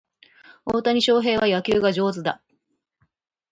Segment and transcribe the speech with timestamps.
[0.65, 2.41] 大谷翔平は野球が上手だ